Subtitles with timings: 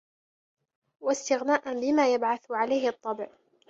[1.01, 3.27] وَاسْتِغْنَاءً بِمَا يَبْعَثُ عَلَيْهِ الطَّبْعُ